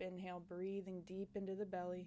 [0.00, 2.06] inhale, breathing deep into the belly.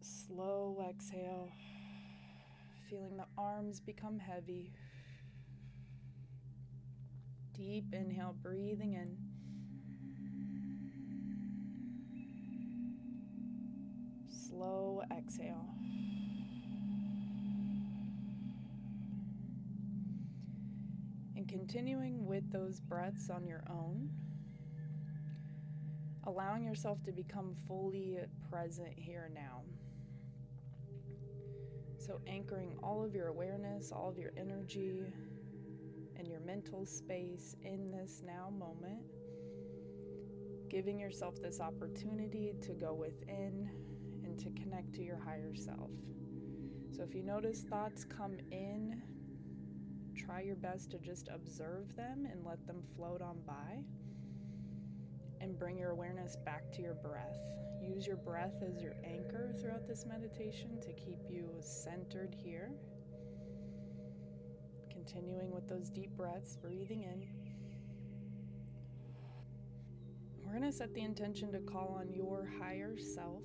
[0.00, 1.50] Slow exhale,
[2.88, 4.72] feeling the arms become heavy.
[7.54, 9.16] Deep inhale, breathing in.
[14.30, 15.66] Slow exhale.
[21.48, 24.10] Continuing with those breaths on your own,
[26.24, 28.18] allowing yourself to become fully
[28.50, 29.62] present here now.
[31.96, 35.12] So, anchoring all of your awareness, all of your energy,
[36.16, 39.02] and your mental space in this now moment,
[40.68, 43.70] giving yourself this opportunity to go within
[44.24, 45.90] and to connect to your higher self.
[46.94, 49.02] So, if you notice thoughts come in,
[50.18, 53.82] try your best to just observe them and let them float on by.
[55.40, 57.38] And bring your awareness back to your breath.
[57.80, 62.72] Use your breath as your anchor throughout this meditation to keep you centered here.
[64.90, 67.26] Continuing with those deep breaths, breathing in.
[70.44, 73.42] We're going to set the intention to call on your higher self.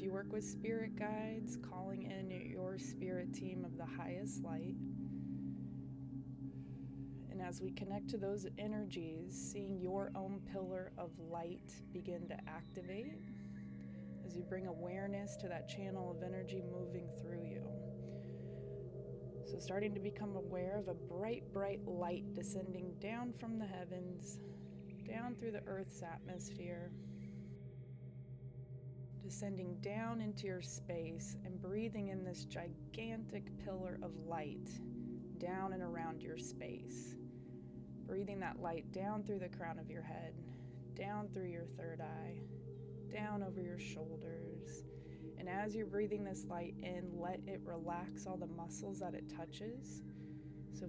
[0.00, 4.74] If you work with spirit guides, calling in your spirit team of the highest light.
[7.30, 12.34] And as we connect to those energies, seeing your own pillar of light begin to
[12.48, 13.12] activate
[14.26, 17.62] as you bring awareness to that channel of energy moving through you.
[19.44, 24.38] So, starting to become aware of a bright, bright light descending down from the heavens,
[25.06, 26.90] down through the Earth's atmosphere,
[29.30, 34.68] descending down into your space and breathing in this gigantic pillar of light
[35.38, 37.14] down and around your space.
[38.08, 40.34] Breathing that light down through the crown of your head,
[40.96, 42.40] down through your third eye,
[43.14, 44.82] down over your shoulders
[45.38, 49.32] and as you're breathing this light in, let it relax all the muscles that it
[49.36, 50.02] touches.
[50.72, 50.86] So,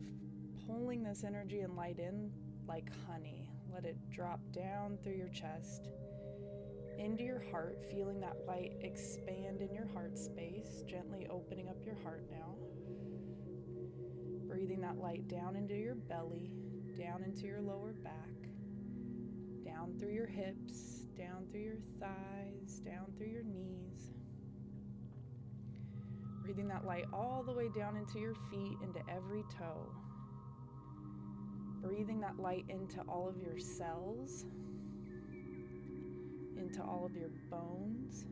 [0.66, 2.32] pulling this energy and light in
[2.68, 5.88] like honey, let it drop down through your chest
[6.98, 11.96] into your heart, feeling that light expand in your heart space, gently opening up your
[12.04, 12.56] heart now.
[14.48, 16.52] Breathing that light down into your belly,
[16.98, 18.14] down into your lower back,
[19.64, 24.12] down through your hips, down through your thighs, down through your knees.
[26.44, 29.92] Breathing that light all the way down into your feet, into every toe.
[31.82, 34.46] Breathing that light into all of your cells,
[36.72, 38.26] into all of your bones.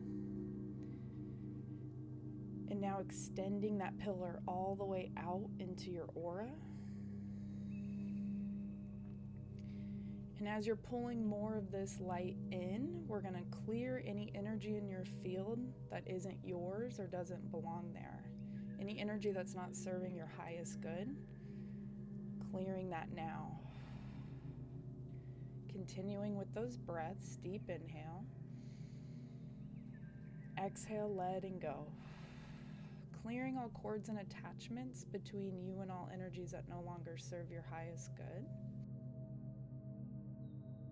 [2.69, 6.49] And now extending that pillar all the way out into your aura.
[10.37, 14.77] And as you're pulling more of this light in, we're going to clear any energy
[14.77, 15.59] in your field
[15.91, 18.23] that isn't yours or doesn't belong there.
[18.79, 21.13] Any energy that's not serving your highest good,
[22.51, 23.59] clearing that now.
[25.79, 28.25] Continuing with those breaths, deep inhale.
[30.61, 31.87] Exhale, letting go.
[33.23, 37.63] Clearing all cords and attachments between you and all energies that no longer serve your
[37.71, 38.45] highest good.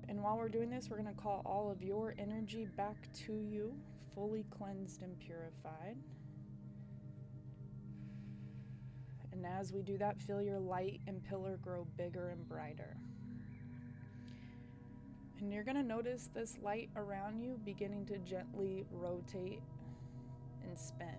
[0.07, 3.33] And while we're doing this, we're going to call all of your energy back to
[3.33, 3.73] you,
[4.15, 5.97] fully cleansed and purified.
[9.33, 12.95] And as we do that, feel your light and pillar grow bigger and brighter.
[15.39, 19.61] And you're going to notice this light around you beginning to gently rotate
[20.63, 21.15] and spin.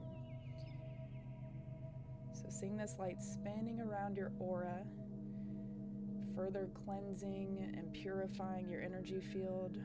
[2.33, 4.83] So, seeing this light spinning around your aura
[6.39, 9.77] further cleansing and purifying your energy field.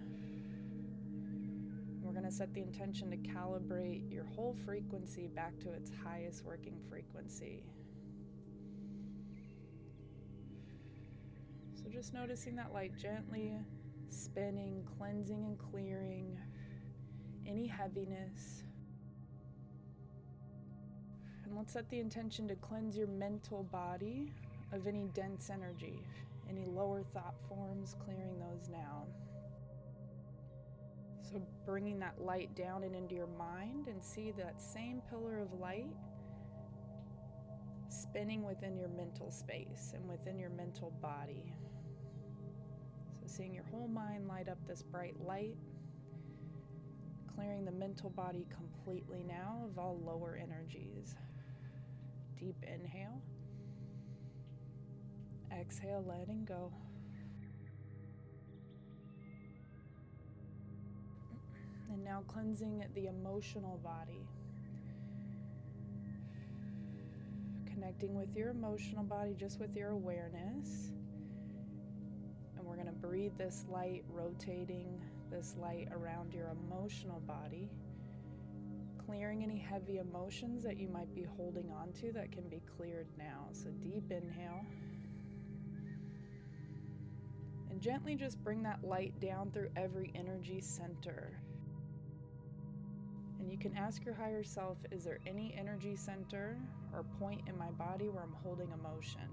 [2.02, 6.46] We're going to set the intention to calibrate your whole frequency back to its highest
[6.46, 7.64] working frequency.
[11.74, 13.58] So, just noticing that light gently
[14.14, 16.38] spinning, cleansing, and clearing
[17.48, 18.64] any heaviness.
[21.46, 24.32] And let's set the intention to cleanse your mental body
[24.72, 26.04] of any dense energy
[26.50, 29.04] any lower thought forms, clearing those now.
[31.22, 35.60] So, bringing that light down and into your mind, and see that same pillar of
[35.60, 35.96] light
[37.90, 41.54] spinning within your mental space and within your mental body.
[43.36, 45.56] Seeing your whole mind light up this bright light,
[47.34, 51.16] clearing the mental body completely now of all lower energies.
[52.40, 53.20] Deep inhale.
[55.52, 56.72] Exhale, letting go.
[61.92, 64.28] And now cleansing the emotional body.
[67.66, 70.92] Connecting with your emotional body, just with your awareness.
[72.74, 75.00] We're going to breathe this light, rotating
[75.30, 77.70] this light around your emotional body
[79.06, 83.06] clearing any heavy emotions that you might be holding on to that can be cleared
[83.16, 83.46] now.
[83.52, 84.66] So, deep inhale.
[87.70, 91.38] And gently just bring that light down through every energy center.
[93.40, 96.58] And you can ask your higher self is there any energy center
[96.92, 99.30] or point in my body where I'm holding emotion?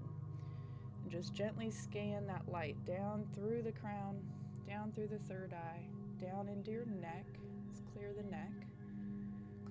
[1.01, 4.19] And just gently scan that light down through the crown,
[4.67, 5.85] down through the third eye,
[6.23, 7.25] down into your neck.
[7.67, 8.51] Let's clear the neck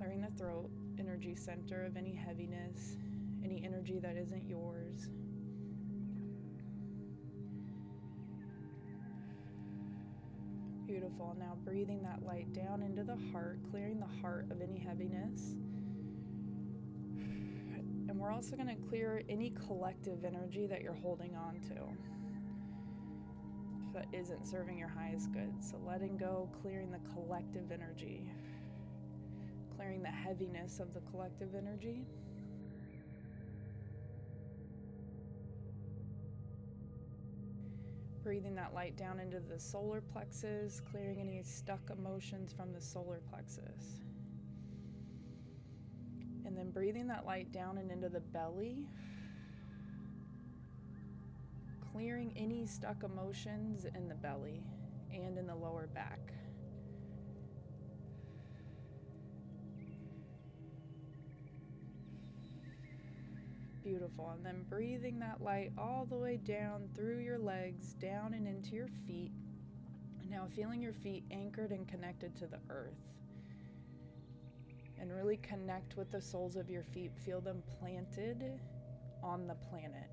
[0.01, 2.97] clearing the throat energy center of any heaviness,
[3.45, 5.11] any energy that isn't yours.
[10.87, 11.37] Beautiful.
[11.39, 15.20] Now breathing that light down into the heart, clearing the heart of any heaviness.
[18.21, 21.75] We're also going to clear any collective energy that you're holding on to
[23.95, 25.53] that isn't serving your highest good.
[25.65, 28.31] So letting go, clearing the collective energy
[29.81, 32.05] clearing the heaviness of the collective energy.
[38.23, 43.21] Breathing that light down into the solar plexus, clearing any stuck emotions from the solar
[43.31, 44.03] plexus.
[46.61, 48.85] And then breathing that light down and into the belly,
[51.91, 54.63] clearing any stuck emotions in the belly
[55.11, 56.19] and in the lower back.
[63.83, 64.31] Beautiful.
[64.37, 68.75] And then breathing that light all the way down through your legs, down and into
[68.75, 69.33] your feet.
[70.29, 73.20] Now feeling your feet anchored and connected to the earth.
[75.01, 77.13] And really connect with the soles of your feet.
[77.25, 78.61] Feel them planted
[79.23, 80.11] on the planet.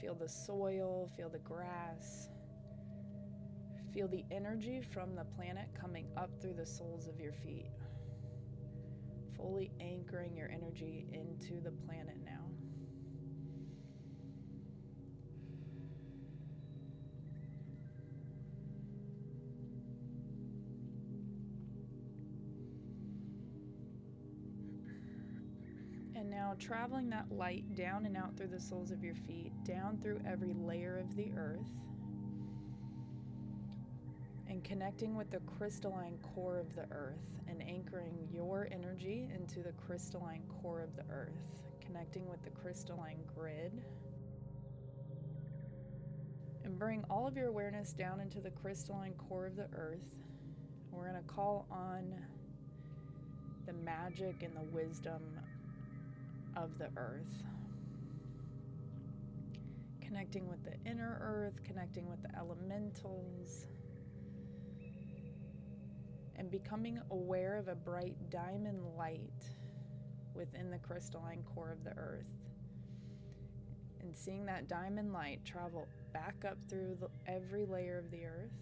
[0.00, 2.28] Feel the soil, feel the grass.
[3.94, 7.70] Feel the energy from the planet coming up through the soles of your feet
[9.38, 12.57] fully anchoring your energy into the planet now.
[26.38, 30.20] Now traveling that light down and out through the soles of your feet, down through
[30.24, 31.66] every layer of the earth
[34.48, 39.72] and connecting with the crystalline core of the earth and anchoring your energy into the
[39.72, 41.34] crystalline core of the earth,
[41.84, 43.82] connecting with the crystalline grid.
[46.62, 50.14] And bring all of your awareness down into the crystalline core of the earth.
[50.92, 52.14] We're going to call on
[53.66, 55.20] the magic and the wisdom
[56.62, 57.42] of the earth.
[60.00, 63.66] Connecting with the inner earth, connecting with the elementals
[66.36, 69.44] and becoming aware of a bright diamond light
[70.34, 72.26] within the crystalline core of the earth.
[74.00, 78.52] And seeing that diamond light travel back up through the, every layer of the earth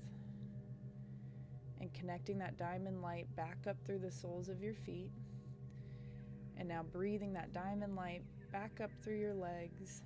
[1.81, 5.11] and connecting that diamond light back up through the soles of your feet.
[6.59, 8.23] And now breathing that diamond light
[8.53, 10.03] back up through your legs.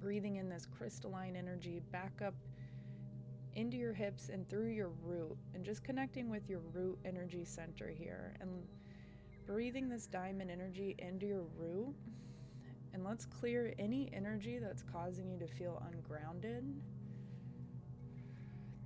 [0.00, 2.34] Breathing in this crystalline energy back up
[3.54, 7.88] into your hips and through your root, and just connecting with your root energy center
[7.88, 8.50] here and
[9.46, 11.94] breathing this diamond energy into your root.
[12.92, 16.64] And let's clear any energy that's causing you to feel ungrounded.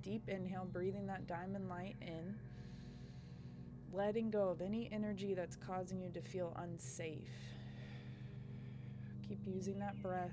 [0.01, 2.35] Deep inhale, breathing that diamond light in,
[3.93, 7.29] letting go of any energy that's causing you to feel unsafe.
[9.27, 10.31] Keep using that breath.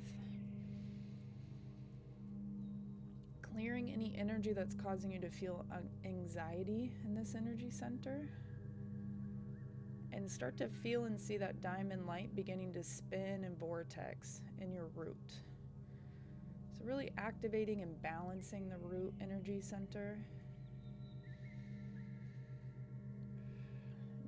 [3.56, 5.64] clearing any energy that's causing you to feel
[6.04, 8.28] anxiety in this energy center.
[10.12, 14.72] And start to feel and see that diamond light beginning to spin and vortex in
[14.72, 15.16] your root.
[16.78, 20.18] So, really activating and balancing the root energy center.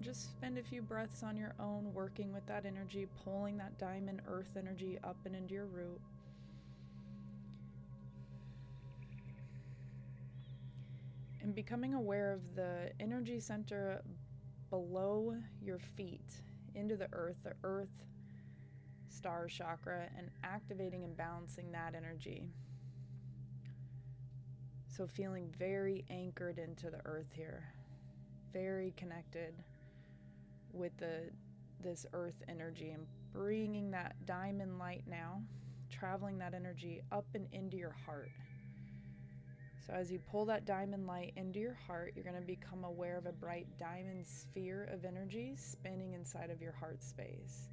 [0.01, 4.23] Just spend a few breaths on your own, working with that energy, pulling that diamond
[4.29, 6.01] earth energy up and into your root.
[11.49, 14.03] and becoming aware of the energy center
[14.69, 16.43] below your feet
[16.75, 17.89] into the earth, the earth
[19.09, 22.45] star chakra and activating and balancing that energy.
[24.89, 27.65] So, feeling very anchored into the earth here,
[28.53, 29.55] very connected
[30.73, 31.31] with the
[31.83, 35.41] this earth energy and bringing that diamond light now,
[35.91, 38.31] traveling that energy up and into your heart.
[39.87, 43.17] So, as you pull that diamond light into your heart, you're going to become aware
[43.17, 47.69] of a bright diamond sphere of energy spinning inside of your heart space.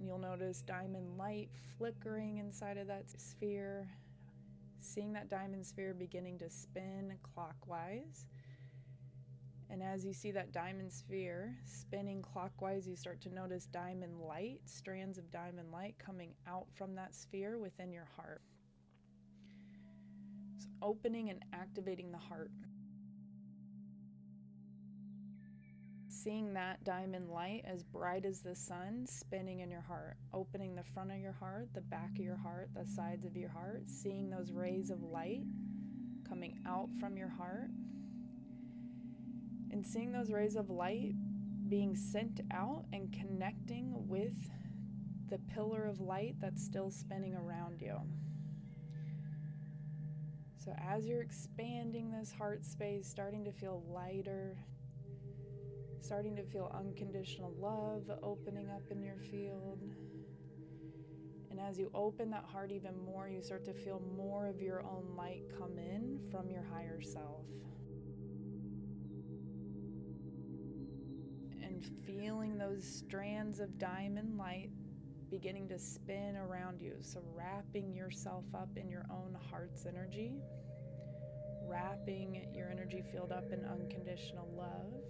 [0.00, 3.88] You'll notice diamond light flickering inside of that sphere,
[4.80, 8.26] seeing that diamond sphere beginning to spin clockwise.
[9.70, 14.60] And as you see that diamond sphere spinning clockwise, you start to notice diamond light,
[14.66, 18.42] strands of diamond light coming out from that sphere within your heart
[20.84, 22.50] opening and activating the heart.
[26.08, 30.84] Seeing that diamond light as bright as the sun spinning in your heart, opening the
[30.94, 34.30] front of your heart, the back of your heart, the sides of your heart, seeing
[34.30, 35.42] those rays of light
[36.26, 37.68] coming out from your heart,
[39.74, 41.14] and seeing those rays of light
[41.68, 44.32] being sent out and connecting with
[45.30, 47.96] the pillar of light that's still spinning around you.
[50.64, 54.56] So, as you're expanding this heart space, starting to feel lighter,
[56.00, 59.82] starting to feel unconditional love opening up in your field.
[61.50, 64.84] And as you open that heart even more, you start to feel more of your
[64.84, 67.44] own light come in from your higher self.
[72.06, 74.70] Feeling those strands of diamond light
[75.30, 76.96] beginning to spin around you.
[77.00, 80.34] So, wrapping yourself up in your own heart's energy,
[81.66, 85.02] wrapping your energy field up in unconditional love,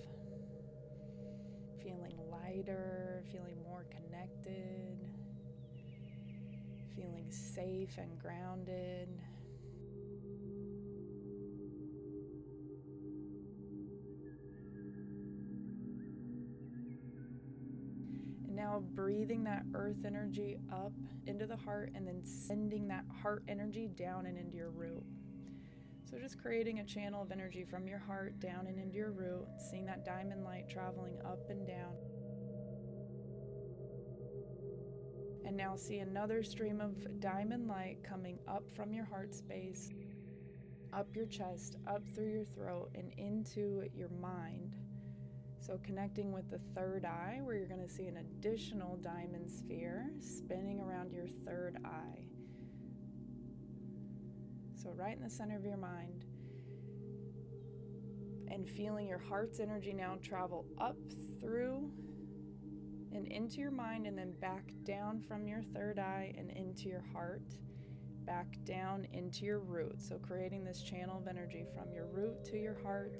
[1.82, 4.98] feeling lighter, feeling more connected,
[6.96, 9.08] feeling safe and grounded.
[18.54, 20.92] Now breathing that earth energy up
[21.26, 25.04] into the heart and then sending that heart energy down and into your root.
[26.10, 29.46] So, just creating a channel of energy from your heart down and into your root,
[29.58, 31.94] seeing that diamond light traveling up and down.
[35.44, 39.90] And now see another stream of diamond light coming up from your heart space,
[40.92, 44.76] up your chest, up through your throat, and into your mind.
[45.64, 50.10] So, connecting with the third eye, where you're going to see an additional diamond sphere
[50.20, 52.26] spinning around your third eye.
[54.74, 56.26] So, right in the center of your mind.
[58.48, 60.98] And feeling your heart's energy now travel up
[61.40, 61.90] through
[63.12, 67.04] and into your mind, and then back down from your third eye and into your
[67.14, 67.54] heart,
[68.26, 69.98] back down into your root.
[70.02, 73.16] So, creating this channel of energy from your root to your heart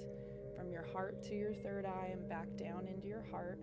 [0.64, 3.58] from your heart to your third eye and back down into your heart.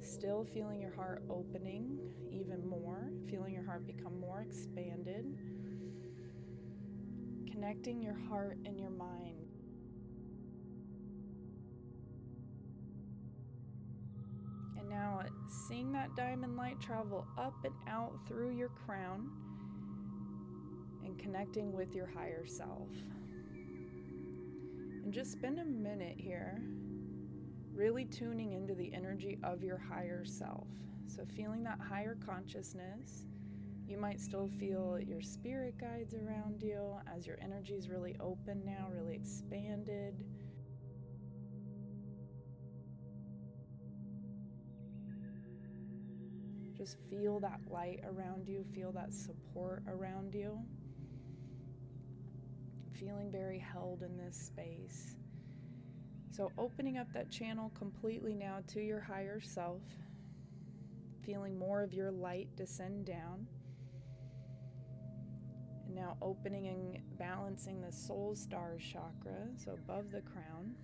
[0.00, 1.98] Still feeling your heart opening
[2.30, 5.26] even more, feeling your heart become more expanded.
[7.50, 9.36] Connecting your heart and your mind.
[14.78, 15.22] And now
[15.68, 19.30] seeing that diamond light travel up and out through your crown
[21.04, 22.88] and connecting with your higher self.
[25.12, 26.62] Just spend a minute here
[27.74, 30.66] really tuning into the energy of your higher self.
[31.06, 33.26] So, feeling that higher consciousness.
[33.86, 38.62] You might still feel your spirit guides around you as your energy is really open
[38.64, 40.24] now, really expanded.
[46.74, 50.58] Just feel that light around you, feel that support around you
[53.04, 55.16] feeling very held in this space.
[56.30, 59.82] So, opening up that channel completely now to your higher self,
[61.24, 63.46] feeling more of your light descend down.
[65.86, 70.74] And now, opening and balancing the soul star chakra, so above the crown.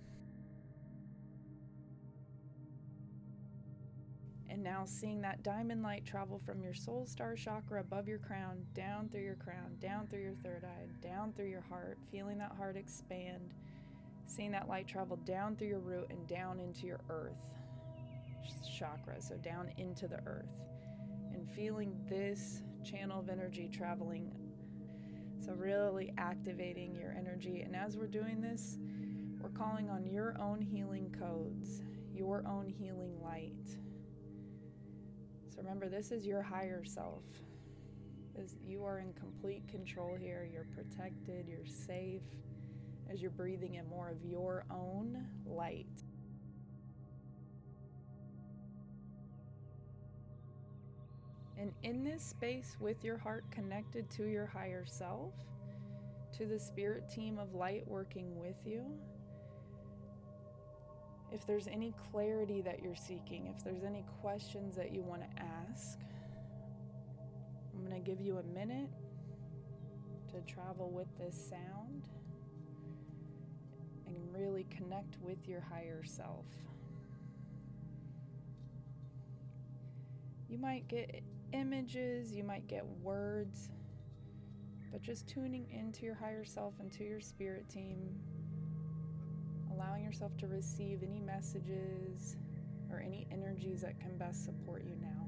[4.59, 8.57] And now seeing that diamond light travel from your soul star chakra above your crown,
[8.73, 12.51] down through your crown, down through your third eye, down through your heart, feeling that
[12.51, 13.53] heart expand,
[14.27, 17.37] seeing that light travel down through your root and down into your earth
[18.77, 20.51] chakra, so down into the earth,
[21.31, 24.29] and feeling this channel of energy traveling.
[25.39, 27.61] So, really activating your energy.
[27.61, 28.77] And as we're doing this,
[29.39, 31.81] we're calling on your own healing codes,
[32.13, 33.79] your own healing light.
[35.59, 37.23] Remember, this is your higher self.
[38.35, 40.49] This, you are in complete control here.
[40.51, 42.21] You're protected, you're safe
[43.11, 45.85] as you're breathing in more of your own light.
[51.57, 55.33] And in this space, with your heart connected to your higher self,
[56.37, 58.85] to the spirit team of light working with you,
[61.31, 65.43] if there's any clarity that you're seeking, if there's any questions that you want to
[65.43, 65.99] ask,
[67.73, 68.89] I'm going to give you a minute
[70.31, 72.09] to travel with this sound
[74.07, 76.45] and really connect with your higher self.
[80.47, 83.69] You might get images, you might get words,
[84.91, 88.19] but just tuning into your higher self and to your spirit team,
[89.71, 92.35] allowing yourself to receive any messages
[92.91, 95.18] or any energies that can best support you now.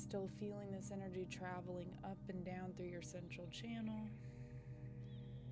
[0.00, 4.08] Still feeling this energy traveling up and down through your central channel.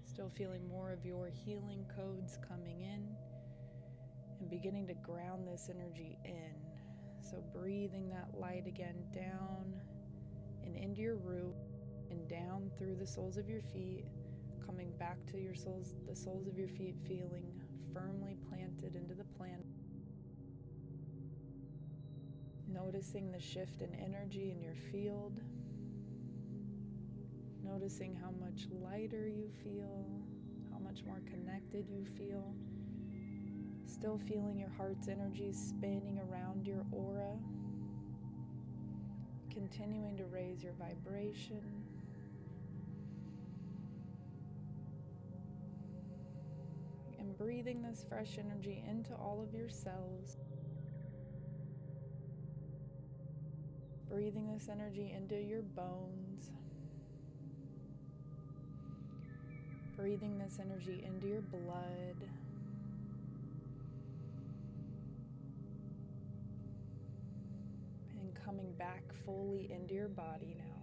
[0.07, 3.07] Still feeling more of your healing codes coming in
[4.41, 6.55] and beginning to ground this energy in.
[7.21, 9.75] So, breathing that light again down
[10.65, 11.55] and into your root
[12.11, 14.07] and down through the soles of your feet,
[14.65, 17.45] coming back to your soles, the soles of your feet, feeling
[17.93, 19.68] firmly planted into the planet.
[22.85, 25.41] Noticing the shift in energy in your field.
[27.65, 30.07] Noticing how much lighter you feel,
[30.73, 32.55] how much more connected you feel.
[33.87, 37.37] Still feeling your heart's energy spinning around your aura.
[39.51, 41.63] Continuing to raise your vibration.
[47.19, 50.37] And breathing this fresh energy into all of your cells.
[54.19, 56.51] Breathing this energy into your bones.
[59.97, 62.17] Breathing this energy into your blood.
[68.19, 70.83] And coming back fully into your body now.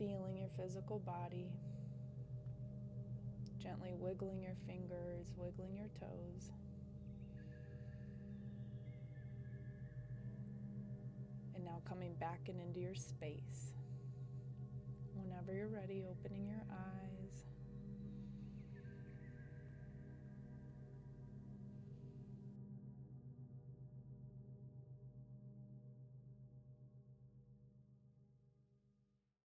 [0.00, 1.46] Feeling your physical body.
[3.62, 6.50] Gently wiggling your fingers, wiggling your toes.
[11.88, 13.74] Coming back and into your space.
[15.14, 17.19] Whenever you're ready, opening your eyes.